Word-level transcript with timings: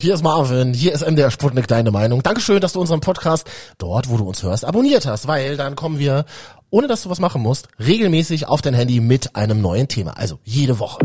Hier 0.00 0.14
ist 0.14 0.22
Marvin, 0.22 0.74
hier 0.74 0.92
ist 0.92 1.04
MDR 1.04 1.28
Sputnik, 1.32 1.66
deine 1.66 1.90
Meinung. 1.90 2.22
Dankeschön, 2.22 2.60
dass 2.60 2.74
du 2.74 2.80
unseren 2.80 3.00
Podcast 3.00 3.50
dort, 3.78 4.08
wo 4.08 4.16
du 4.16 4.28
uns 4.28 4.44
hörst, 4.44 4.64
abonniert 4.64 5.06
hast, 5.06 5.26
weil 5.26 5.56
dann 5.56 5.74
kommen 5.74 5.98
wir, 5.98 6.24
ohne 6.70 6.86
dass 6.86 7.02
du 7.02 7.10
was 7.10 7.18
machen 7.18 7.42
musst, 7.42 7.66
regelmäßig 7.80 8.46
auf 8.46 8.62
dein 8.62 8.74
Handy 8.74 9.00
mit 9.00 9.34
einem 9.34 9.60
neuen 9.60 9.88
Thema. 9.88 10.16
Also 10.16 10.38
jede 10.44 10.78
Woche. 10.78 11.00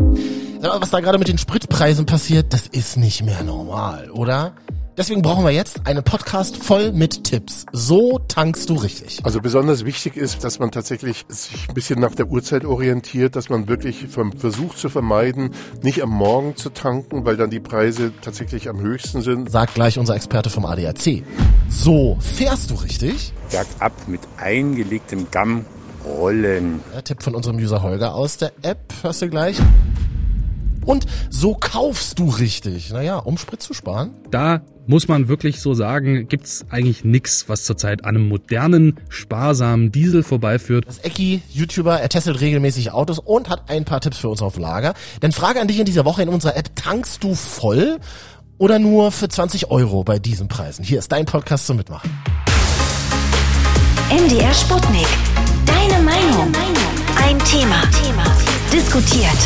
Was 0.60 0.90
da 0.90 1.00
gerade 1.00 1.18
mit 1.18 1.26
den 1.26 1.38
Spritpreisen 1.38 2.06
passiert, 2.06 2.52
das 2.52 2.68
ist 2.68 2.96
nicht 2.96 3.24
mehr 3.24 3.42
normal, 3.42 4.12
oder? 4.12 4.52
Deswegen 4.96 5.22
brauchen 5.22 5.44
wir 5.44 5.50
jetzt 5.50 5.88
einen 5.88 6.04
Podcast 6.04 6.56
voll 6.56 6.92
mit 6.92 7.24
Tipps. 7.24 7.66
So 7.72 8.20
tankst 8.28 8.70
du 8.70 8.74
richtig. 8.74 9.18
Also 9.24 9.40
besonders 9.40 9.84
wichtig 9.84 10.16
ist, 10.16 10.44
dass 10.44 10.60
man 10.60 10.70
tatsächlich 10.70 11.24
sich 11.28 11.68
ein 11.68 11.74
bisschen 11.74 11.98
nach 11.98 12.14
der 12.14 12.28
Uhrzeit 12.28 12.64
orientiert, 12.64 13.34
dass 13.34 13.48
man 13.48 13.66
wirklich 13.66 14.06
versucht 14.06 14.78
zu 14.78 14.88
vermeiden, 14.88 15.50
nicht 15.82 16.00
am 16.00 16.10
Morgen 16.10 16.54
zu 16.54 16.70
tanken, 16.70 17.24
weil 17.24 17.36
dann 17.36 17.50
die 17.50 17.58
Preise 17.58 18.12
tatsächlich 18.20 18.68
am 18.68 18.80
höchsten 18.80 19.20
sind. 19.20 19.50
Sagt 19.50 19.74
gleich 19.74 19.98
unser 19.98 20.14
Experte 20.14 20.48
vom 20.48 20.64
ADAC. 20.64 21.24
So 21.68 22.16
fährst 22.20 22.70
du 22.70 22.74
richtig? 22.76 23.32
Bergab 23.50 24.06
mit 24.06 24.20
eingelegtem 24.36 25.26
Gamm 25.32 25.64
rollen. 26.04 26.80
Der 26.94 27.02
Tipp 27.02 27.20
von 27.20 27.34
unserem 27.34 27.56
User 27.56 27.82
Holger 27.82 28.14
aus 28.14 28.36
der 28.36 28.52
App, 28.62 28.94
hörst 29.02 29.22
du 29.22 29.28
gleich. 29.28 29.56
Und 30.86 31.06
so 31.30 31.54
kaufst 31.54 32.18
du 32.20 32.28
richtig. 32.28 32.90
Naja, 32.90 33.16
um 33.18 33.38
Sprit 33.38 33.60
zu 33.62 33.74
sparen. 33.74 34.10
Da 34.30 34.60
muss 34.86 35.08
man 35.08 35.28
wirklich 35.28 35.60
so 35.60 35.74
sagen, 35.74 36.28
gibt's 36.28 36.66
eigentlich 36.70 37.04
nix, 37.04 37.48
was 37.48 37.64
zurzeit 37.64 38.04
an 38.04 38.16
einem 38.16 38.28
modernen, 38.28 39.00
sparsamen 39.08 39.92
Diesel 39.92 40.22
vorbeiführt. 40.22 40.86
Das 40.86 40.98
Ecki, 40.98 41.42
YouTuber, 41.50 42.00
er 42.00 42.08
testet 42.08 42.40
regelmäßig 42.40 42.92
Autos 42.92 43.18
und 43.18 43.48
hat 43.48 43.70
ein 43.70 43.84
paar 43.84 44.00
Tipps 44.00 44.18
für 44.18 44.28
uns 44.28 44.42
auf 44.42 44.58
Lager. 44.58 44.94
Denn 45.22 45.32
Frage 45.32 45.60
an 45.60 45.68
dich 45.68 45.78
in 45.78 45.86
dieser 45.86 46.04
Woche 46.04 46.22
in 46.22 46.28
unserer 46.28 46.56
App, 46.56 46.74
tankst 46.76 47.22
du 47.24 47.34
voll 47.34 47.98
oder 48.58 48.78
nur 48.78 49.10
für 49.10 49.28
20 49.28 49.70
Euro 49.70 50.04
bei 50.04 50.18
diesen 50.18 50.48
Preisen? 50.48 50.84
Hier 50.84 50.98
ist 50.98 51.10
dein 51.10 51.26
Podcast 51.26 51.66
zum 51.66 51.76
Mitmachen. 51.76 52.10
MDR 54.10 54.54
Sputnik. 54.54 55.08
Deine 55.66 56.02
Meinung. 56.02 56.52
Ein 57.16 57.38
Thema. 57.40 57.82
Diskutiert 58.72 59.38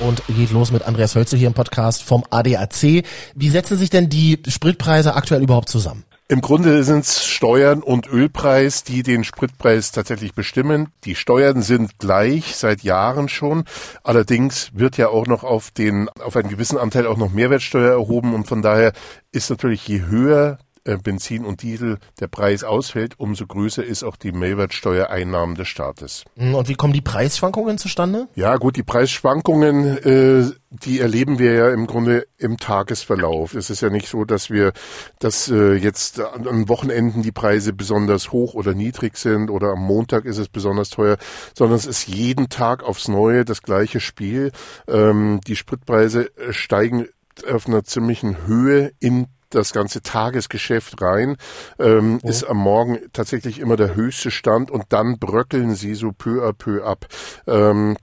und 0.00 0.22
geht 0.28 0.50
los 0.50 0.72
mit 0.72 0.82
Andreas 0.82 1.14
Hölze 1.14 1.36
hier 1.36 1.48
im 1.48 1.54
Podcast 1.54 2.02
vom 2.02 2.24
ADAC. 2.30 3.04
Wie 3.34 3.48
setzen 3.48 3.76
sich 3.76 3.90
denn 3.90 4.08
die 4.08 4.40
Spritpreise 4.48 5.14
aktuell 5.14 5.42
überhaupt 5.42 5.68
zusammen? 5.68 6.04
Im 6.28 6.40
Grunde 6.40 6.82
sind 6.82 7.04
es 7.04 7.24
Steuern 7.24 7.84
und 7.84 8.08
Ölpreis, 8.08 8.82
die 8.82 9.04
den 9.04 9.22
Spritpreis 9.22 9.92
tatsächlich 9.92 10.34
bestimmen. 10.34 10.88
Die 11.04 11.14
Steuern 11.14 11.62
sind 11.62 12.00
gleich 12.00 12.56
seit 12.56 12.82
Jahren 12.82 13.28
schon. 13.28 13.64
Allerdings 14.02 14.70
wird 14.74 14.96
ja 14.96 15.08
auch 15.08 15.28
noch 15.28 15.44
auf 15.44 15.70
den, 15.70 16.08
auf 16.08 16.34
einen 16.34 16.48
gewissen 16.48 16.78
Anteil 16.78 17.06
auch 17.06 17.16
noch 17.16 17.30
Mehrwertsteuer 17.30 17.92
erhoben 17.92 18.34
und 18.34 18.48
von 18.48 18.60
daher 18.60 18.92
ist 19.30 19.50
natürlich 19.50 19.86
je 19.86 20.02
höher 20.02 20.58
Benzin 21.02 21.44
und 21.44 21.62
Diesel 21.62 21.98
der 22.20 22.28
Preis 22.28 22.64
ausfällt, 22.64 23.18
umso 23.18 23.46
größer 23.46 23.84
ist 23.84 24.04
auch 24.04 24.16
die 24.16 24.32
Mehrwertsteuereinnahmen 24.32 25.56
des 25.56 25.68
Staates. 25.68 26.24
Hm, 26.36 26.54
und 26.54 26.68
wie 26.68 26.74
kommen 26.74 26.92
die 26.92 27.00
Preisschwankungen 27.00 27.78
zustande? 27.78 28.28
Ja, 28.34 28.56
gut, 28.56 28.76
die 28.76 28.82
Preisschwankungen, 28.82 29.98
äh, 29.98 30.50
die 30.70 31.00
erleben 31.00 31.38
wir 31.38 31.52
ja 31.52 31.70
im 31.70 31.86
Grunde 31.86 32.26
im 32.38 32.58
Tagesverlauf. 32.58 33.54
Es 33.54 33.70
ist 33.70 33.80
ja 33.82 33.90
nicht 33.90 34.08
so, 34.08 34.24
dass 34.24 34.50
wir, 34.50 34.72
dass 35.18 35.48
äh, 35.48 35.74
jetzt 35.74 36.20
an 36.20 36.68
Wochenenden 36.68 37.22
die 37.22 37.32
Preise 37.32 37.72
besonders 37.72 38.32
hoch 38.32 38.54
oder 38.54 38.74
niedrig 38.74 39.16
sind 39.16 39.50
oder 39.50 39.72
am 39.72 39.80
Montag 39.80 40.24
ist 40.24 40.38
es 40.38 40.48
besonders 40.48 40.90
teuer, 40.90 41.16
sondern 41.54 41.76
es 41.76 41.86
ist 41.86 42.06
jeden 42.08 42.48
Tag 42.48 42.82
aufs 42.82 43.08
Neue 43.08 43.44
das 43.44 43.62
gleiche 43.62 44.00
Spiel. 44.00 44.52
Ähm, 44.88 45.40
die 45.46 45.56
Spritpreise 45.56 46.30
äh, 46.36 46.52
steigen 46.52 47.06
auf 47.52 47.66
einer 47.66 47.84
ziemlichen 47.84 48.46
Höhe 48.46 48.92
in 48.98 49.26
das 49.56 49.72
ganze 49.72 50.02
Tagesgeschäft 50.02 51.00
rein, 51.00 51.36
ähm, 51.78 52.20
oh. 52.22 52.28
ist 52.28 52.44
am 52.44 52.58
Morgen 52.58 52.98
tatsächlich 53.12 53.58
immer 53.58 53.76
der 53.76 53.94
höchste 53.94 54.30
Stand 54.30 54.70
und 54.70 54.84
dann 54.90 55.18
bröckeln 55.18 55.74
sie 55.74 55.94
so 55.94 56.12
peu 56.12 56.46
à 56.46 56.52
peu 56.52 56.84
ab. 56.84 57.06
Ähm, 57.46 57.96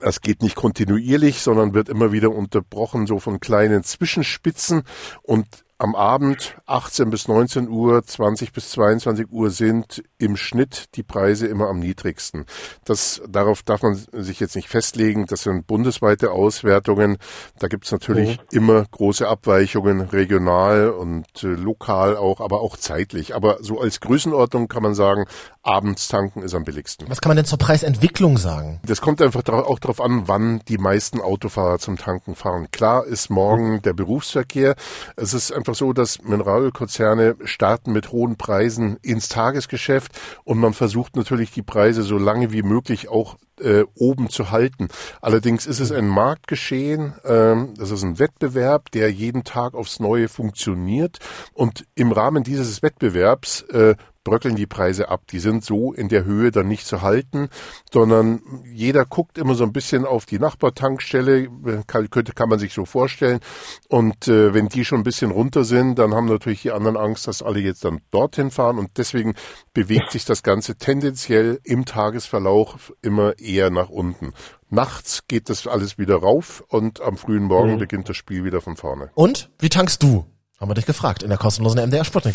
das 0.00 0.20
geht 0.20 0.42
nicht 0.42 0.56
kontinuierlich, 0.56 1.40
sondern 1.40 1.72
wird 1.72 1.88
immer 1.88 2.12
wieder 2.12 2.30
unterbrochen, 2.30 3.06
so 3.06 3.18
von 3.20 3.40
kleinen 3.40 3.84
Zwischenspitzen. 3.84 4.82
Und 5.22 5.46
am 5.84 5.94
Abend 5.94 6.56
18 6.64 7.10
bis 7.10 7.28
19 7.28 7.68
Uhr, 7.68 8.02
20 8.02 8.54
bis 8.54 8.70
22 8.70 9.30
Uhr 9.30 9.50
sind 9.50 10.02
im 10.16 10.34
Schnitt 10.34 10.86
die 10.94 11.02
Preise 11.02 11.46
immer 11.46 11.68
am 11.68 11.78
niedrigsten. 11.78 12.46
Das, 12.86 13.20
darauf 13.28 13.62
darf 13.62 13.82
man 13.82 13.94
sich 13.94 14.40
jetzt 14.40 14.56
nicht 14.56 14.70
festlegen. 14.70 15.26
Das 15.26 15.42
sind 15.42 15.66
bundesweite 15.66 16.30
Auswertungen. 16.30 17.18
Da 17.58 17.68
gibt 17.68 17.84
es 17.84 17.92
natürlich 17.92 18.38
oh. 18.40 18.44
immer 18.50 18.86
große 18.90 19.28
Abweichungen, 19.28 20.00
regional 20.00 20.88
und 20.88 21.26
äh, 21.44 21.48
lokal 21.48 22.16
auch, 22.16 22.40
aber 22.40 22.62
auch 22.62 22.78
zeitlich. 22.78 23.34
Aber 23.34 23.58
so 23.60 23.78
als 23.78 24.00
Größenordnung 24.00 24.68
kann 24.68 24.82
man 24.82 24.94
sagen, 24.94 25.26
abends 25.62 26.08
tanken 26.08 26.40
ist 26.40 26.54
am 26.54 26.64
billigsten. 26.64 27.10
Was 27.10 27.20
kann 27.20 27.28
man 27.28 27.36
denn 27.36 27.46
zur 27.46 27.58
Preisentwicklung 27.58 28.38
sagen? 28.38 28.80
Das 28.86 29.02
kommt 29.02 29.20
einfach 29.20 29.42
auch 29.48 29.78
darauf 29.78 30.00
an, 30.00 30.28
wann 30.28 30.60
die 30.66 30.78
meisten 30.78 31.20
Autofahrer 31.20 31.78
zum 31.78 31.98
Tanken 31.98 32.34
fahren. 32.34 32.68
Klar 32.70 33.04
ist 33.04 33.28
morgen 33.28 33.82
der 33.82 33.92
Berufsverkehr. 33.92 34.76
Es 35.16 35.34
ist 35.34 35.52
einfach 35.52 35.73
so, 35.74 35.92
dass 35.92 36.22
Mineralölkonzerne 36.22 37.36
starten 37.44 37.92
mit 37.92 38.12
hohen 38.12 38.36
Preisen 38.36 38.96
ins 39.02 39.28
Tagesgeschäft 39.28 40.12
und 40.44 40.58
man 40.58 40.74
versucht 40.74 41.16
natürlich 41.16 41.50
die 41.50 41.62
Preise 41.62 42.02
so 42.02 42.18
lange 42.18 42.52
wie 42.52 42.62
möglich 42.62 43.08
auch 43.08 43.36
äh, 43.60 43.84
oben 43.94 44.30
zu 44.30 44.50
halten. 44.50 44.88
Allerdings 45.20 45.66
ist 45.66 45.80
es 45.80 45.92
ein 45.92 46.08
Marktgeschehen, 46.08 47.14
ähm, 47.24 47.74
das 47.76 47.90
ist 47.90 48.02
ein 48.02 48.18
Wettbewerb, 48.18 48.90
der 48.90 49.12
jeden 49.12 49.44
Tag 49.44 49.74
aufs 49.74 50.00
Neue 50.00 50.28
funktioniert 50.28 51.18
und 51.52 51.86
im 51.94 52.12
Rahmen 52.12 52.42
dieses 52.42 52.82
Wettbewerbs 52.82 53.62
äh, 53.62 53.94
bröckeln 54.24 54.56
die 54.56 54.66
Preise 54.66 55.08
ab. 55.08 55.22
Die 55.30 55.38
sind 55.38 55.64
so 55.64 55.92
in 55.92 56.08
der 56.08 56.24
Höhe 56.24 56.50
dann 56.50 56.66
nicht 56.66 56.86
zu 56.86 57.02
halten, 57.02 57.48
sondern 57.92 58.42
jeder 58.72 59.04
guckt 59.04 59.38
immer 59.38 59.54
so 59.54 59.64
ein 59.64 59.72
bisschen 59.72 60.04
auf 60.04 60.26
die 60.26 60.38
Nachbartankstelle, 60.38 61.48
kann, 61.86 62.10
könnte, 62.10 62.32
kann 62.32 62.48
man 62.48 62.58
sich 62.58 62.72
so 62.72 62.84
vorstellen. 62.84 63.40
Und 63.88 64.26
äh, 64.26 64.54
wenn 64.54 64.68
die 64.68 64.84
schon 64.84 65.00
ein 65.00 65.04
bisschen 65.04 65.30
runter 65.30 65.64
sind, 65.64 65.98
dann 65.98 66.14
haben 66.14 66.26
natürlich 66.26 66.62
die 66.62 66.72
anderen 66.72 66.96
Angst, 66.96 67.28
dass 67.28 67.42
alle 67.42 67.60
jetzt 67.60 67.84
dann 67.84 68.00
dorthin 68.10 68.50
fahren. 68.50 68.78
Und 68.78 68.96
deswegen 68.96 69.34
bewegt 69.74 70.10
sich 70.10 70.24
das 70.24 70.42
Ganze 70.42 70.76
tendenziell 70.76 71.60
im 71.62 71.84
Tagesverlauf 71.84 72.92
immer 73.02 73.38
eher 73.38 73.70
nach 73.70 73.90
unten. 73.90 74.32
Nachts 74.70 75.28
geht 75.28 75.50
das 75.50 75.66
alles 75.66 75.98
wieder 75.98 76.16
rauf 76.16 76.64
und 76.68 77.00
am 77.00 77.16
frühen 77.16 77.44
Morgen 77.44 77.74
mhm. 77.74 77.78
beginnt 77.78 78.08
das 78.08 78.16
Spiel 78.16 78.44
wieder 78.44 78.60
von 78.60 78.76
vorne. 78.76 79.10
Und 79.14 79.50
wie 79.60 79.68
tankst 79.68 80.02
du? 80.02 80.24
Haben 80.58 80.70
wir 80.70 80.74
dich 80.74 80.86
gefragt 80.86 81.22
in 81.22 81.28
der 81.28 81.38
kostenlosen 81.38 81.80
MDR 81.86 82.04
Sputnik. 82.04 82.34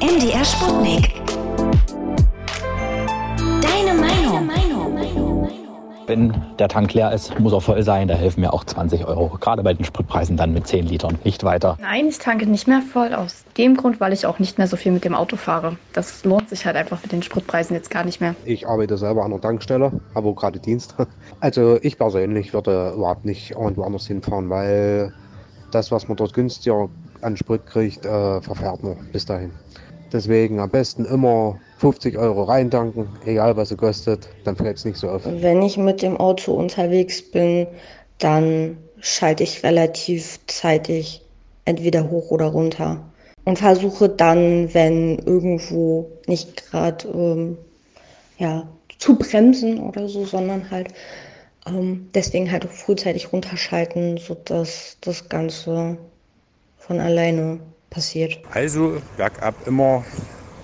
MDR 0.00 0.44
Sputnik. 0.44 1.12
Deine 3.60 4.00
Meinung. 4.00 4.48
Wenn 6.06 6.32
der 6.58 6.68
Tank 6.68 6.94
leer 6.94 7.12
ist, 7.12 7.38
muss 7.40 7.52
er 7.52 7.60
voll 7.60 7.82
sein. 7.82 8.06
Da 8.06 8.14
helfen 8.14 8.40
mir 8.40 8.52
auch 8.52 8.62
20 8.64 9.04
Euro. 9.06 9.36
Gerade 9.40 9.64
bei 9.64 9.74
den 9.74 9.84
Spritpreisen 9.84 10.36
dann 10.36 10.52
mit 10.52 10.68
10 10.68 10.86
Litern. 10.86 11.18
Nicht 11.24 11.42
weiter. 11.42 11.76
Nein, 11.80 12.06
ich 12.06 12.18
tanke 12.18 12.46
nicht 12.46 12.68
mehr 12.68 12.80
voll. 12.80 13.12
Aus 13.12 13.44
dem 13.58 13.76
Grund, 13.76 13.98
weil 13.98 14.12
ich 14.12 14.24
auch 14.24 14.38
nicht 14.38 14.56
mehr 14.56 14.68
so 14.68 14.76
viel 14.76 14.92
mit 14.92 15.04
dem 15.04 15.14
Auto 15.14 15.36
fahre. 15.36 15.76
Das 15.92 16.24
lohnt 16.24 16.48
sich 16.48 16.64
halt 16.64 16.76
einfach 16.76 17.02
mit 17.02 17.10
den 17.10 17.22
Spritpreisen 17.22 17.74
jetzt 17.74 17.90
gar 17.90 18.04
nicht 18.04 18.20
mehr. 18.20 18.36
Ich 18.44 18.68
arbeite 18.68 18.96
selber 18.96 19.24
an 19.24 19.32
der 19.32 19.40
Tankstelle, 19.40 19.92
habe 20.14 20.32
gerade 20.34 20.60
Dienst. 20.60 20.94
Also 21.40 21.78
ich 21.82 21.98
persönlich 21.98 22.52
würde 22.52 22.92
überhaupt 22.96 23.24
nicht 23.24 23.50
irgendwo 23.50 23.82
anders 23.82 24.06
hinfahren, 24.06 24.48
weil 24.48 25.12
das, 25.70 25.92
was 25.92 26.08
man 26.08 26.16
dort 26.16 26.34
günstiger 26.34 26.88
an 27.20 27.36
Sprit 27.36 27.66
kriegt, 27.66 28.04
äh, 28.04 28.40
verfährt 28.40 28.82
man 28.82 28.96
bis 29.12 29.26
dahin. 29.26 29.52
Deswegen 30.12 30.60
am 30.60 30.70
besten 30.70 31.04
immer 31.04 31.58
50 31.78 32.16
Euro 32.16 32.44
reintanken, 32.44 33.08
egal 33.24 33.56
was 33.56 33.70
es 33.70 33.76
kostet, 33.76 34.28
dann 34.44 34.56
fällt 34.56 34.78
es 34.78 34.84
nicht 34.84 34.96
so 34.96 35.08
auf. 35.08 35.22
Wenn 35.24 35.62
ich 35.62 35.76
mit 35.76 36.02
dem 36.02 36.16
Auto 36.16 36.54
unterwegs 36.54 37.22
bin, 37.22 37.66
dann 38.18 38.78
schalte 39.00 39.44
ich 39.44 39.62
relativ 39.62 40.40
zeitig 40.46 41.22
entweder 41.64 42.10
hoch 42.10 42.30
oder 42.30 42.46
runter 42.46 43.04
und 43.44 43.58
versuche 43.58 44.08
dann, 44.08 44.72
wenn 44.74 45.18
irgendwo 45.18 46.10
nicht 46.26 46.70
gerade 46.70 47.06
ähm, 47.08 47.58
ja, 48.38 48.68
zu 48.98 49.16
bremsen 49.16 49.78
oder 49.80 50.08
so, 50.08 50.24
sondern 50.24 50.70
halt 50.70 50.88
ähm, 51.66 52.08
deswegen 52.14 52.50
halt 52.50 52.66
auch 52.66 52.70
frühzeitig 52.70 53.32
runterschalten, 53.32 54.18
sodass 54.18 54.96
das 55.00 55.28
Ganze 55.28 55.98
von 56.76 57.00
alleine 57.00 57.60
passiert. 57.90 58.40
Also 58.50 59.00
bergab 59.16 59.66
immer 59.66 60.04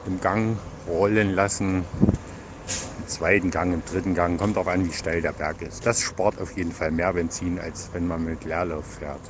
im 0.06 0.20
Gang 0.20 0.56
rollen 0.88 1.34
lassen. 1.34 1.84
Im 2.98 3.08
zweiten 3.08 3.50
Gang, 3.50 3.72
im 3.74 3.84
dritten 3.84 4.14
Gang, 4.14 4.38
kommt 4.38 4.56
auch 4.56 4.66
an, 4.66 4.86
wie 4.86 4.92
steil 4.92 5.20
der 5.20 5.32
Berg 5.32 5.62
ist. 5.62 5.86
Das 5.86 6.00
spart 6.00 6.40
auf 6.40 6.56
jeden 6.56 6.72
Fall 6.72 6.90
mehr 6.90 7.12
Benzin, 7.12 7.58
als 7.58 7.90
wenn 7.92 8.06
man 8.06 8.24
mit 8.24 8.44
Leerlauf 8.44 8.84
fährt. 8.98 9.20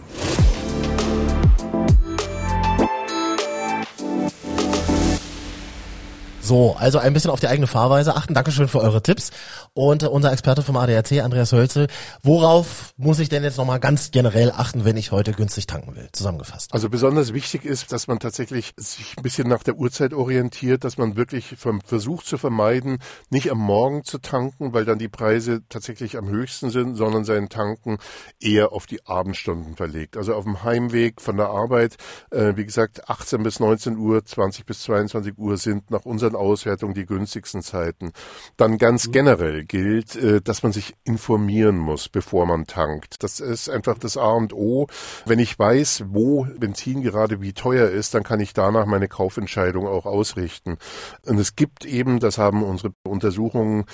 So, 6.45 6.77
also 6.79 6.99
ein 6.99 7.15
bisschen 7.15 7.31
auf 7.31 7.41
die 7.41 7.49
eigene 7.49 7.67
Fahrweise 7.67 8.17
achten. 8.17 8.35
Dankeschön 8.35 8.69
für 8.69 8.81
eure 8.81 9.03
Tipps. 9.03 9.31
Und 9.73 10.03
unser 10.03 10.31
Experte 10.31 10.61
vom 10.61 10.77
ADAC, 10.77 11.23
Andreas 11.23 11.53
Hölzel, 11.53 11.87
worauf 12.23 12.93
muss 12.99 13.19
ich 13.19 13.31
denn 13.31 13.43
jetzt 13.45 13.57
nochmal 13.57 13.81
ganz 13.81 14.11
generell 14.11 14.53
achten, 14.53 14.85
wenn 14.85 14.99
ich 14.99 15.11
heute 15.11 15.33
günstig 15.33 15.67
tanken 15.67 15.97
will? 15.97 16.11
Zusammengefasst. 16.13 16.75
Also 16.75 16.91
besonders 16.91 17.33
wichtig 17.33 17.65
ist, 17.65 17.93
dass 17.93 18.09
man 18.09 18.19
tatsächlich 18.19 18.75
sich 18.77 19.15
ein 19.17 19.23
bisschen 19.23 19.49
nach 19.49 19.63
der 19.63 19.77
Uhrzeit 19.77 20.13
orientiert, 20.13 20.85
dass 20.85 20.99
man 20.99 21.17
wirklich 21.17 21.57
versucht 21.83 22.27
zu 22.27 22.37
vermeiden, 22.37 22.99
nicht 23.31 23.51
am 23.51 23.59
Morgen 23.59 24.05
zu 24.05 24.19
tanken, 24.19 24.75
weil 24.75 24.85
dann 24.85 24.99
die 24.99 25.09
Preise 25.09 25.63
tatsächlich 25.71 26.19
am 26.19 26.29
höchsten 26.29 26.69
sind, 26.69 26.97
sondern 26.97 27.25
seinen 27.25 27.49
Tanken 27.49 27.97
eher 28.39 28.73
auf 28.73 28.85
die 28.85 29.07
Abendstunden 29.07 29.77
verlegt. 29.77 30.19
Also 30.19 30.35
auf 30.35 30.45
dem 30.45 30.63
Heimweg 30.63 31.23
von 31.23 31.39
der 31.39 31.49
Arbeit, 31.49 31.97
äh, 32.31 32.53
wie 32.57 32.67
gesagt, 32.67 33.09
18 33.09 33.43
bis 33.43 33.61
19 33.61 33.97
Uhr, 33.97 34.23
20 34.23 34.67
bis 34.67 34.83
22 34.83 35.39
Uhr 35.39 35.57
sind 35.57 35.91
nach 35.91 36.05
unseren 36.05 36.34
Auswertungen 36.37 36.95
die 36.95 37.07
günstigsten 37.07 37.63
Zeiten. 37.63 38.13
Dann 38.57 38.79
ganz 38.79 39.11
generell 39.11 39.65
gilt, 39.65 40.17
äh, 40.17 40.41
dass 40.41 40.63
man 40.63 40.73
sich 40.73 40.95
informieren 41.05 41.79
muss, 41.79 42.09
bevor 42.09 42.47
man 42.47 42.67
tankt. 42.67 43.23
Das 43.23 43.41
ist 43.41 43.69
einfach 43.69 43.99
das 43.99 44.17
A 44.17 44.33
und 44.33 44.53
O. 44.53 44.87
Wenn 45.27 45.39
ich 45.39 45.59
weiß, 45.59 46.05
wo 46.09 46.47
Benzin 46.59 47.03
gerade 47.03 47.41
wie 47.41 47.53
teuer 47.53 47.89
ist, 47.89 48.15
dann 48.15 48.23
kann 48.23 48.41
ich 48.41 48.53
danach 48.53 48.87
meine 48.87 49.09
Kaufentscheidung 49.09 49.87
auch 49.87 50.07
ausrichten. 50.07 50.79
Und 51.27 51.39
es 51.39 51.57
gibt 51.57 51.85
eben, 51.85 52.21
das 52.21 52.39
haben 52.39 52.63
unsere 52.63 52.93
Untersuchungen 53.05 53.85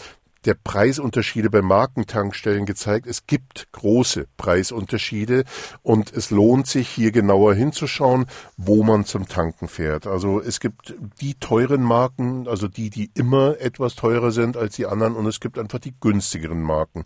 der 0.46 0.54
Preisunterschiede 0.54 1.50
bei 1.50 1.60
Markentankstellen 1.60 2.64
gezeigt. 2.64 3.06
Es 3.06 3.26
gibt 3.26 3.68
große 3.72 4.26
Preisunterschiede 4.36 5.44
und 5.82 6.12
es 6.12 6.30
lohnt 6.30 6.66
sich 6.66 6.88
hier 6.88 7.12
genauer 7.12 7.54
hinzuschauen, 7.54 8.26
wo 8.56 8.82
man 8.82 9.04
zum 9.04 9.28
Tanken 9.28 9.68
fährt. 9.68 10.06
Also 10.06 10.40
es 10.40 10.60
gibt 10.60 10.94
die 11.20 11.34
teuren 11.34 11.82
Marken, 11.82 12.48
also 12.48 12.68
die, 12.68 12.88
die 12.88 13.10
immer 13.14 13.60
etwas 13.60 13.96
teurer 13.96 14.30
sind 14.30 14.56
als 14.56 14.76
die 14.76 14.86
anderen 14.86 15.14
und 15.14 15.26
es 15.26 15.40
gibt 15.40 15.58
einfach 15.58 15.78
die 15.78 15.94
günstigeren 16.00 16.62
Marken. 16.62 17.04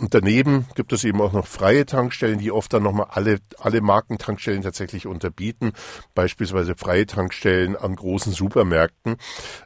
Und 0.00 0.14
daneben 0.14 0.66
gibt 0.76 0.92
es 0.92 1.02
eben 1.02 1.20
auch 1.20 1.32
noch 1.32 1.46
freie 1.46 1.86
Tankstellen, 1.86 2.38
die 2.38 2.52
oft 2.52 2.72
dann 2.72 2.84
nochmal 2.84 3.08
alle, 3.10 3.38
alle 3.58 3.80
Markentankstellen 3.80 4.62
tatsächlich 4.62 5.06
unterbieten. 5.06 5.72
Beispielsweise 6.14 6.76
freie 6.76 7.06
Tankstellen 7.06 7.74
an 7.74 7.96
großen 7.96 8.32
Supermärkten. 8.32 9.16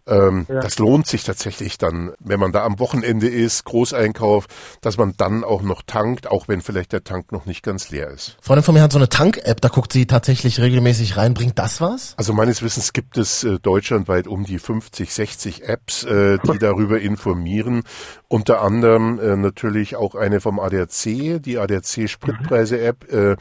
Ähm, 0.06 0.46
ja. 0.48 0.60
Das 0.60 0.78
lohnt 0.78 1.06
sich 1.06 1.24
tatsächlich 1.24 1.76
dann, 1.76 2.12
wenn 2.18 2.40
man 2.40 2.52
da 2.52 2.64
am 2.64 2.78
Wochenende 2.78 3.09
Wochenende 3.10 3.28
ist, 3.28 3.64
Großeinkauf, 3.64 4.46
dass 4.82 4.96
man 4.96 5.14
dann 5.16 5.42
auch 5.42 5.62
noch 5.62 5.82
tankt, 5.82 6.30
auch 6.30 6.46
wenn 6.46 6.60
vielleicht 6.60 6.92
der 6.92 7.02
Tank 7.02 7.32
noch 7.32 7.44
nicht 7.44 7.64
ganz 7.64 7.90
leer 7.90 8.08
ist. 8.08 8.36
Freundin 8.40 8.62
von 8.62 8.74
mir 8.74 8.82
hat 8.82 8.92
so 8.92 8.98
eine 8.98 9.08
Tank-App, 9.08 9.60
da 9.60 9.68
guckt 9.68 9.92
sie 9.92 10.06
tatsächlich 10.06 10.60
regelmäßig 10.60 11.16
rein. 11.16 11.34
Bringt 11.34 11.58
das 11.58 11.80
was? 11.80 12.14
Also 12.16 12.32
meines 12.32 12.62
Wissens 12.62 12.92
gibt 12.92 13.18
es 13.18 13.42
äh, 13.42 13.58
deutschlandweit 13.58 14.28
um 14.28 14.44
die 14.44 14.60
50, 14.60 15.12
60 15.12 15.64
Apps, 15.64 16.04
äh, 16.04 16.38
die 16.38 16.58
darüber 16.58 17.00
informieren. 17.00 17.82
Unter 18.28 18.62
anderem 18.62 19.18
äh, 19.18 19.34
natürlich 19.34 19.96
auch 19.96 20.14
eine 20.14 20.40
vom 20.40 20.60
ADAC, 20.60 21.42
die 21.42 21.58
ADAC 21.58 22.08
Spritpreise-App, 22.08 23.12
äh, 23.12 23.36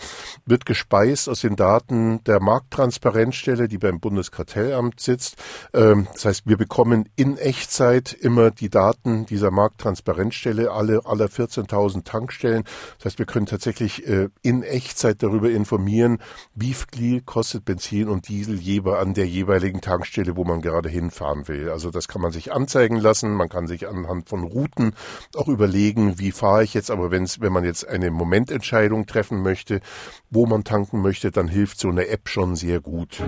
wird 0.47 0.65
gespeist 0.65 1.29
aus 1.29 1.41
den 1.41 1.55
Daten 1.55 2.23
der 2.23 2.39
Markttransparenzstelle, 2.39 3.67
die 3.67 3.77
beim 3.77 3.99
Bundeskartellamt 3.99 4.99
sitzt. 4.99 5.35
Ähm, 5.75 6.07
das 6.13 6.25
heißt, 6.25 6.47
wir 6.47 6.57
bekommen 6.57 7.07
in 7.15 7.37
Echtzeit 7.37 8.13
immer 8.13 8.49
die 8.49 8.71
Daten 8.71 9.27
dieser 9.27 9.51
Markttransparenzstelle 9.59 10.71
alle, 10.71 11.05
aller 11.05 11.25
14.000 11.25 12.05
Tankstellen. 12.05 12.63
Das 12.97 13.05
heißt, 13.05 13.19
wir 13.19 13.25
können 13.25 13.45
tatsächlich 13.45 14.07
äh, 14.07 14.29
in 14.41 14.63
Echtzeit 14.63 15.21
darüber 15.21 15.49
informieren, 15.49 16.19
wie 16.55 16.73
viel 16.73 17.19
kostet 17.21 17.65
Benzin 17.65 18.07
und 18.07 18.29
Diesel 18.29 18.57
jeweils 18.57 19.01
an 19.01 19.13
der 19.13 19.27
jeweiligen 19.27 19.81
Tankstelle, 19.81 20.37
wo 20.37 20.45
man 20.45 20.61
gerade 20.61 20.87
hinfahren 20.87 21.49
will. 21.49 21.69
Also 21.69 21.91
das 21.91 22.07
kann 22.07 22.21
man 22.21 22.31
sich 22.31 22.53
anzeigen 22.53 22.95
lassen. 22.95 23.33
Man 23.33 23.49
kann 23.49 23.67
sich 23.67 23.87
anhand 23.87 24.29
von 24.29 24.43
Routen 24.43 24.93
auch 25.35 25.49
überlegen, 25.49 26.19
wie 26.19 26.31
fahre 26.31 26.63
ich 26.63 26.73
jetzt. 26.73 26.89
Aber 26.89 27.11
wenn's, 27.11 27.41
wenn 27.41 27.51
man 27.51 27.65
jetzt 27.65 27.85
eine 27.85 28.11
Momententscheidung 28.11 29.07
treffen 29.07 29.41
möchte, 29.41 29.81
wo 30.29 30.45
man 30.45 30.63
tanken 30.63 31.01
möchte, 31.01 31.31
dann 31.31 31.49
hilft 31.49 31.79
so 31.79 31.89
eine 31.89 32.07
App 32.07 32.29
schon 32.29 32.55
sehr 32.55 32.79
gut. 32.79 33.21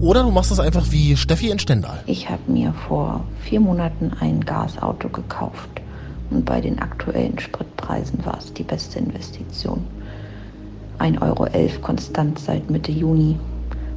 Oder 0.00 0.22
du 0.22 0.30
machst 0.30 0.50
das 0.50 0.60
einfach 0.60 0.90
wie 0.90 1.16
Steffi 1.16 1.50
in 1.50 1.58
Stendal. 1.58 2.02
Ich 2.06 2.28
habe 2.28 2.42
mir 2.52 2.74
vor 2.86 3.24
vier 3.40 3.60
Monaten 3.60 4.12
ein 4.20 4.40
Gasauto 4.40 5.08
gekauft. 5.08 5.70
Und 6.30 6.44
bei 6.44 6.60
den 6.60 6.78
aktuellen 6.80 7.38
Spritpreisen 7.38 8.24
war 8.26 8.36
es 8.38 8.52
die 8.52 8.62
beste 8.62 8.98
Investition. 8.98 9.84
1,11 10.98 11.22
Euro 11.22 11.48
konstant 11.80 12.38
seit 12.38 12.68
Mitte 12.70 12.92
Juni 12.92 13.38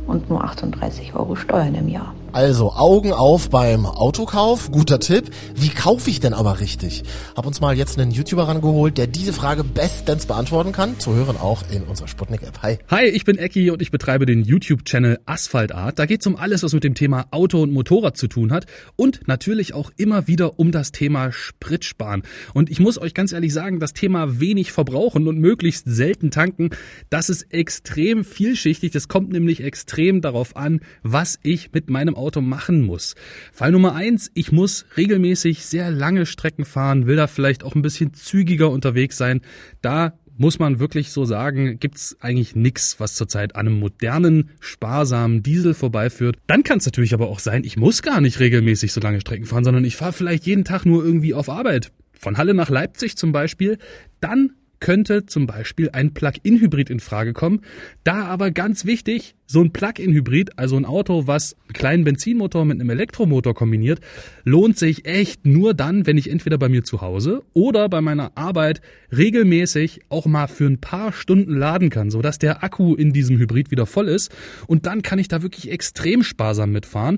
und 0.07 0.29
nur 0.29 0.43
38 0.43 1.15
Euro 1.15 1.35
Steuern 1.35 1.75
im 1.75 1.89
Jahr. 1.89 2.13
Also 2.31 2.73
Augen 2.73 3.11
auf 3.11 3.49
beim 3.49 3.87
Autokauf, 3.87 4.69
guter 4.71 4.99
Tipp. 4.99 5.31
Wie 5.55 5.69
kaufe 5.69 6.11
ich 6.11 6.19
denn 6.19 6.35
aber 6.35 6.59
richtig? 6.59 7.03
Hab 7.35 7.47
uns 7.47 7.59
mal 7.59 7.75
jetzt 7.75 7.97
einen 7.97 8.11
YouTuber 8.11 8.47
rangeholt, 8.47 8.99
der 8.99 9.07
diese 9.07 9.33
Frage 9.33 9.63
bestens 9.63 10.27
beantworten 10.27 10.71
kann. 10.71 10.99
Zu 10.99 11.15
hören 11.15 11.37
auch 11.37 11.63
in 11.71 11.83
unserer 11.83 12.07
Sputnik-App. 12.07 12.61
Hi. 12.61 12.77
Hi, 12.87 13.05
ich 13.05 13.25
bin 13.25 13.39
Ecki 13.39 13.71
und 13.71 13.81
ich 13.81 13.89
betreibe 13.89 14.27
den 14.27 14.43
YouTube-Channel 14.43 15.19
Asphaltart. 15.25 15.97
Da 15.97 16.05
geht's 16.05 16.27
um 16.27 16.35
alles, 16.35 16.61
was 16.61 16.71
mit 16.73 16.83
dem 16.83 16.93
Thema 16.93 17.25
Auto 17.31 17.63
und 17.63 17.71
Motorrad 17.71 18.15
zu 18.15 18.27
tun 18.27 18.51
hat 18.51 18.67
und 18.95 19.27
natürlich 19.27 19.73
auch 19.73 19.91
immer 19.97 20.27
wieder 20.27 20.59
um 20.59 20.71
das 20.71 20.91
Thema 20.91 21.31
Spritsparen. 21.31 22.21
Und 22.53 22.69
ich 22.69 22.79
muss 22.79 23.01
euch 23.01 23.15
ganz 23.15 23.33
ehrlich 23.33 23.53
sagen, 23.53 23.79
das 23.79 23.93
Thema 23.93 24.39
wenig 24.39 24.71
verbrauchen 24.71 25.27
und 25.27 25.39
möglichst 25.39 25.85
selten 25.87 26.29
tanken, 26.29 26.69
das 27.09 27.29
ist 27.29 27.51
extrem 27.51 28.23
vielschichtig. 28.23 28.91
Das 28.91 29.07
kommt 29.07 29.31
nämlich 29.31 29.63
extrem 29.63 30.21
darauf 30.21 30.55
an, 30.55 30.81
was 31.01 31.39
ich 31.41 31.73
mit 31.73 31.89
meinem 31.89 32.18
Auto 32.19 32.41
machen 32.41 32.81
muss. 32.81 33.15
Fall 33.51 33.71
Nummer 33.71 33.95
eins, 33.95 34.29
ich 34.33 34.51
muss 34.51 34.85
regelmäßig 34.97 35.65
sehr 35.65 35.89
lange 35.89 36.25
Strecken 36.25 36.65
fahren, 36.65 37.07
will 37.07 37.15
da 37.15 37.27
vielleicht 37.27 37.63
auch 37.63 37.75
ein 37.75 37.81
bisschen 37.81 38.13
zügiger 38.13 38.69
unterwegs 38.69 39.17
sein. 39.17 39.41
Da 39.81 40.13
muss 40.39 40.57
man 40.57 40.79
wirklich 40.79 41.11
so 41.11 41.25
sagen, 41.25 41.79
gibt's 41.79 42.15
eigentlich 42.21 42.55
nichts, 42.55 42.99
was 42.99 43.15
zurzeit 43.15 43.57
an 43.57 43.67
einem 43.67 43.79
modernen, 43.79 44.51
sparsamen 44.61 45.43
Diesel 45.43 45.73
vorbeiführt. 45.73 46.37
Dann 46.47 46.63
kann 46.63 46.77
es 46.77 46.85
natürlich 46.85 47.13
aber 47.13 47.27
auch 47.27 47.39
sein, 47.39 47.65
ich 47.65 47.75
muss 47.75 48.01
gar 48.01 48.21
nicht 48.21 48.39
regelmäßig 48.39 48.93
so 48.93 49.01
lange 49.01 49.19
Strecken 49.19 49.45
fahren, 49.45 49.65
sondern 49.65 49.83
ich 49.83 49.97
fahre 49.97 50.13
vielleicht 50.13 50.45
jeden 50.45 50.63
Tag 50.63 50.85
nur 50.85 51.03
irgendwie 51.03 51.33
auf 51.33 51.49
Arbeit. 51.49 51.91
Von 52.13 52.37
Halle 52.37 52.53
nach 52.53 52.69
Leipzig 52.69 53.17
zum 53.17 53.33
Beispiel. 53.33 53.77
Dann 54.21 54.51
könnte 54.79 55.25
zum 55.25 55.47
Beispiel 55.47 55.89
ein 55.91 56.13
Plug-in-Hybrid 56.13 56.89
in 56.89 56.99
Frage 56.99 57.33
kommen. 57.33 57.61
Da 58.03 58.25
aber 58.25 58.51
ganz 58.51 58.85
wichtig, 58.85 59.35
so 59.45 59.61
ein 59.61 59.71
Plug-in-Hybrid, 59.71 60.59
also 60.59 60.77
ein 60.77 60.85
Auto, 60.85 61.25
was 61.25 61.55
einen 61.63 61.73
kleinen 61.73 62.03
Benzinmotor 62.03 62.65
mit 62.65 62.79
einem 62.79 62.91
Elektromotor 62.91 63.55
kombiniert, 63.55 63.99
lohnt 64.43 64.77
sich 64.77 65.05
echt 65.05 65.45
nur 65.45 65.73
dann, 65.73 66.05
wenn 66.05 66.19
ich 66.19 66.29
entweder 66.29 66.59
bei 66.59 66.69
mir 66.69 66.83
zu 66.83 67.01
Hause 67.01 67.41
oder 67.53 67.89
bei 67.89 67.99
meiner 67.99 68.37
Arbeit 68.37 68.81
regelmäßig 69.11 70.01
auch 70.09 70.27
mal 70.27 70.47
für 70.47 70.67
ein 70.67 70.79
paar 70.79 71.13
Stunden 71.13 71.57
laden 71.57 71.89
kann, 71.89 72.11
sodass 72.11 72.37
der 72.37 72.63
Akku 72.63 72.93
in 72.93 73.11
diesem 73.11 73.39
Hybrid 73.39 73.71
wieder 73.71 73.87
voll 73.87 74.07
ist. 74.07 74.31
Und 74.67 74.85
dann 74.85 75.01
kann 75.01 75.17
ich 75.17 75.27
da 75.27 75.41
wirklich 75.41 75.71
extrem 75.71 76.21
sparsam 76.21 76.71
mitfahren. 76.71 77.17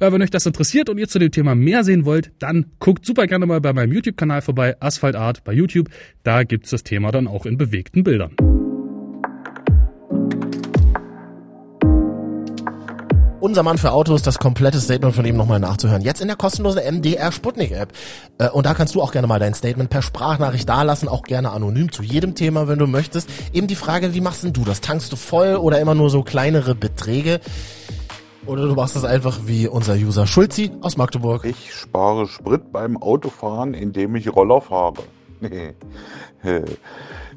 Ja, 0.00 0.12
wenn 0.12 0.22
euch 0.22 0.30
das 0.30 0.46
interessiert 0.46 0.88
und 0.88 0.96
ihr 0.96 1.08
zu 1.08 1.18
dem 1.18 1.30
Thema 1.30 1.54
mehr 1.54 1.84
sehen 1.84 2.06
wollt, 2.06 2.32
dann 2.38 2.66
guckt 2.78 3.04
super 3.04 3.26
gerne 3.26 3.44
mal 3.44 3.60
bei 3.60 3.74
meinem 3.74 3.92
YouTube-Kanal 3.92 4.40
vorbei, 4.40 4.76
Asphalt 4.80 5.14
Art 5.14 5.44
bei 5.44 5.52
YouTube. 5.52 5.90
Da 6.22 6.42
gibt's 6.44 6.70
das 6.70 6.82
Thema 6.82 6.95
dann 7.12 7.28
auch 7.28 7.46
in 7.46 7.56
bewegten 7.56 8.04
Bildern. 8.04 8.34
unser 13.46 13.62
Mann 13.62 13.78
für 13.78 13.92
Autos, 13.92 14.22
das 14.22 14.40
komplette 14.40 14.80
Statement 14.80 15.14
von 15.14 15.24
ihm 15.24 15.36
nochmal 15.36 15.60
nachzuhören. 15.60 16.02
Jetzt 16.02 16.20
in 16.20 16.26
der 16.26 16.36
kostenlosen 16.36 16.82
MDR 16.82 17.30
Sputnik 17.30 17.70
App. 17.70 17.92
Äh, 18.38 18.48
und 18.48 18.66
da 18.66 18.74
kannst 18.74 18.96
du 18.96 19.00
auch 19.00 19.12
gerne 19.12 19.28
mal 19.28 19.38
dein 19.38 19.54
Statement 19.54 19.88
per 19.88 20.02
Sprachnachricht 20.02 20.68
dalassen, 20.68 21.08
auch 21.08 21.22
gerne 21.22 21.52
anonym 21.52 21.92
zu 21.92 22.02
jedem 22.02 22.34
Thema, 22.34 22.66
wenn 22.66 22.80
du 22.80 22.88
möchtest. 22.88 23.30
Eben 23.52 23.68
die 23.68 23.76
Frage, 23.76 24.14
wie 24.14 24.20
machst 24.20 24.42
denn 24.42 24.52
du 24.52 24.64
das? 24.64 24.80
Tankst 24.80 25.12
du 25.12 25.16
voll 25.16 25.54
oder 25.54 25.78
immer 25.80 25.94
nur 25.94 26.10
so 26.10 26.24
kleinere 26.24 26.74
Beträge? 26.74 27.38
Oder 28.46 28.66
du 28.66 28.74
machst 28.74 28.96
das 28.96 29.04
einfach 29.04 29.38
wie 29.46 29.68
unser 29.68 29.94
User 29.94 30.26
Schulzi 30.26 30.72
aus 30.80 30.96
Magdeburg. 30.96 31.44
Ich 31.44 31.72
spare 31.72 32.26
Sprit 32.26 32.72
beim 32.72 33.00
Autofahren, 33.00 33.74
indem 33.74 34.16
ich 34.16 34.28
Roller 34.28 34.60
fahre. 34.60 35.04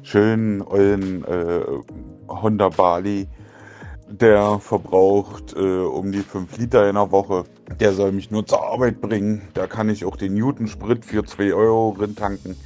Schön 0.02 0.62
euren 0.62 1.24
äh, 1.24 1.64
Honda 2.28 2.68
Bali 2.68 3.28
der 4.10 4.58
verbraucht 4.58 5.54
äh, 5.54 5.60
um 5.60 6.10
die 6.10 6.20
5 6.20 6.58
Liter 6.58 6.88
in 6.88 6.96
der 6.96 7.12
Woche. 7.12 7.44
Der 7.78 7.92
soll 7.92 8.12
mich 8.12 8.30
nur 8.30 8.44
zur 8.44 8.64
Arbeit 8.64 9.00
bringen. 9.00 9.48
Da 9.54 9.66
kann 9.66 9.88
ich 9.88 10.04
auch 10.04 10.16
den 10.16 10.34
Newton 10.34 10.66
Sprit 10.66 11.04
für 11.04 11.24
2 11.24 11.54
Euro 11.54 11.94
drin 11.96 12.16
tanken. 12.16 12.56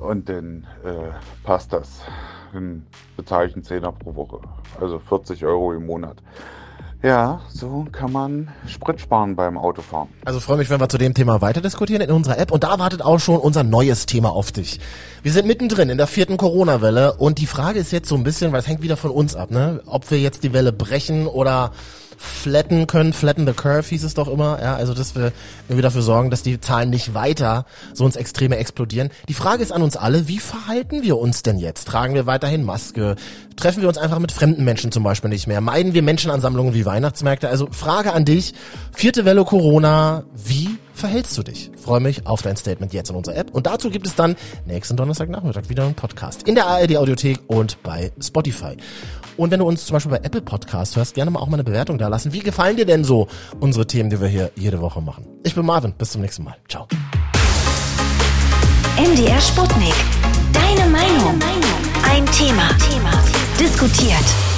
Und 0.00 0.28
dann 0.28 0.66
äh, 0.84 1.10
passt 1.44 1.72
das. 1.72 2.02
Dann 2.52 2.86
bezahle 3.16 3.48
ich 3.48 3.54
einen 3.54 3.62
Zehner 3.62 3.92
pro 3.92 4.16
Woche. 4.16 4.40
Also 4.80 4.98
40 4.98 5.44
Euro 5.44 5.72
im 5.74 5.86
Monat. 5.86 6.22
Ja, 7.00 7.40
so 7.48 7.86
kann 7.92 8.10
man 8.10 8.48
Sprit 8.66 9.00
sparen 9.00 9.36
beim 9.36 9.56
Autofahren. 9.56 10.08
Also 10.24 10.40
freue 10.40 10.56
mich, 10.56 10.68
wenn 10.68 10.80
wir 10.80 10.88
zu 10.88 10.98
dem 10.98 11.14
Thema 11.14 11.40
weiter 11.40 11.60
diskutieren 11.60 12.00
in 12.00 12.10
unserer 12.10 12.38
App. 12.38 12.50
Und 12.50 12.64
da 12.64 12.76
wartet 12.80 13.02
auch 13.02 13.20
schon 13.20 13.38
unser 13.38 13.62
neues 13.62 14.06
Thema 14.06 14.30
auf 14.30 14.50
dich. 14.50 14.80
Wir 15.22 15.30
sind 15.30 15.46
mittendrin 15.46 15.90
in 15.90 15.98
der 15.98 16.08
vierten 16.08 16.36
Corona-Welle 16.36 17.14
und 17.14 17.38
die 17.38 17.46
Frage 17.46 17.78
ist 17.78 17.92
jetzt 17.92 18.08
so 18.08 18.16
ein 18.16 18.24
bisschen, 18.24 18.50
weil 18.50 18.58
es 18.58 18.66
hängt 18.66 18.82
wieder 18.82 18.96
von 18.96 19.12
uns 19.12 19.36
ab, 19.36 19.52
ne? 19.52 19.80
Ob 19.86 20.10
wir 20.10 20.18
jetzt 20.18 20.42
die 20.42 20.52
Welle 20.52 20.72
brechen 20.72 21.28
oder 21.28 21.70
flatten 22.18 22.86
können. 22.86 23.12
Flatten 23.12 23.46
the 23.46 23.52
curve 23.52 23.88
hieß 23.88 24.04
es 24.04 24.14
doch 24.14 24.28
immer. 24.28 24.58
Ja, 24.60 24.76
also 24.76 24.92
dass 24.92 25.14
wir 25.14 25.32
irgendwie 25.68 25.82
dafür 25.82 26.02
sorgen, 26.02 26.30
dass 26.30 26.42
die 26.42 26.60
Zahlen 26.60 26.90
nicht 26.90 27.14
weiter 27.14 27.64
so 27.94 28.04
ins 28.04 28.16
Extreme 28.16 28.56
explodieren. 28.56 29.10
Die 29.28 29.34
Frage 29.34 29.62
ist 29.62 29.72
an 29.72 29.82
uns 29.82 29.96
alle, 29.96 30.28
wie 30.28 30.38
verhalten 30.38 31.02
wir 31.02 31.16
uns 31.18 31.42
denn 31.42 31.58
jetzt? 31.58 31.88
Tragen 31.88 32.14
wir 32.14 32.26
weiterhin 32.26 32.64
Maske? 32.64 33.16
Treffen 33.56 33.80
wir 33.80 33.88
uns 33.88 33.98
einfach 33.98 34.18
mit 34.18 34.32
fremden 34.32 34.64
Menschen 34.64 34.92
zum 34.92 35.02
Beispiel 35.02 35.30
nicht 35.30 35.46
mehr? 35.46 35.60
Meiden 35.60 35.94
wir 35.94 36.02
Menschenansammlungen 36.02 36.74
wie 36.74 36.84
Weihnachtsmärkte? 36.84 37.48
Also 37.48 37.68
Frage 37.70 38.12
an 38.12 38.24
dich. 38.24 38.54
Vierte 38.92 39.24
Welle 39.24 39.44
Corona. 39.44 40.24
Wie 40.34 40.78
verhältst 40.98 41.36
du 41.38 41.42
dich? 41.42 41.70
Freue 41.76 42.00
mich 42.00 42.26
auf 42.26 42.42
dein 42.42 42.56
Statement 42.56 42.92
jetzt 42.92 43.10
in 43.10 43.16
unserer 43.16 43.36
App. 43.36 43.54
Und 43.54 43.66
dazu 43.66 43.90
gibt 43.90 44.06
es 44.06 44.14
dann 44.14 44.36
nächsten 44.66 44.96
Donnerstagnachmittag 44.96 45.68
wieder 45.68 45.84
einen 45.84 45.94
Podcast 45.94 46.46
in 46.46 46.54
der 46.54 46.66
ARD 46.66 46.96
Audiothek 46.96 47.40
und 47.46 47.82
bei 47.82 48.12
Spotify. 48.20 48.76
Und 49.36 49.50
wenn 49.50 49.60
du 49.60 49.66
uns 49.66 49.86
zum 49.86 49.94
Beispiel 49.94 50.10
bei 50.10 50.18
Apple 50.18 50.42
Podcast 50.42 50.96
hörst, 50.96 51.14
gerne 51.14 51.30
mal 51.30 51.40
auch 51.40 51.46
mal 51.46 51.54
eine 51.54 51.64
Bewertung 51.64 51.98
da 51.98 52.08
lassen. 52.08 52.32
Wie 52.32 52.40
gefallen 52.40 52.76
dir 52.76 52.86
denn 52.86 53.04
so 53.04 53.28
unsere 53.60 53.86
Themen, 53.86 54.10
die 54.10 54.20
wir 54.20 54.28
hier 54.28 54.50
jede 54.56 54.80
Woche 54.80 55.00
machen? 55.00 55.26
Ich 55.44 55.54
bin 55.54 55.64
Marvin. 55.64 55.92
Bis 55.96 56.10
zum 56.10 56.22
nächsten 56.22 56.44
Mal. 56.44 56.56
Ciao. 56.68 56.88
MDR 58.96 59.40
Sputnik. 59.40 59.94
Deine 60.52 60.90
Meinung. 60.90 61.38
Ein 62.02 62.26
Thema. 62.26 62.68
Diskutiert. 63.60 64.57